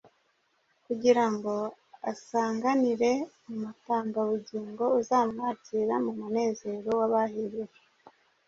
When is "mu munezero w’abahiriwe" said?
6.05-7.75